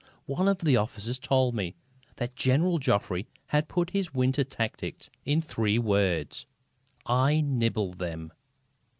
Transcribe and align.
One 0.25 0.47
of 0.47 0.57
the 0.57 0.77
officers 0.77 1.19
told 1.19 1.53
me 1.53 1.75
that 2.15 2.35
General 2.35 2.79
Joffre 2.79 3.27
had 3.49 3.67
put 3.67 3.91
his 3.91 4.15
winter 4.15 4.43
tactics 4.43 5.11
in 5.25 5.41
three 5.41 5.77
words: 5.77 6.47
"I 7.05 7.41
nibble 7.41 7.93
them." 7.93 8.33